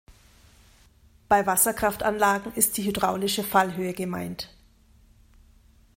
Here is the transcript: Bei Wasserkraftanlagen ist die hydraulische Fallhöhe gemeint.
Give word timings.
Bei 1.29 1.45
Wasserkraftanlagen 1.45 2.55
ist 2.55 2.75
die 2.75 2.85
hydraulische 2.85 3.43
Fallhöhe 3.43 3.93
gemeint. 3.93 4.49